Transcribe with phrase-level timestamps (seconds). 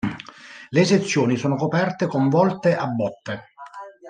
[0.71, 3.49] Le sezioni sono coperte con volte a botte.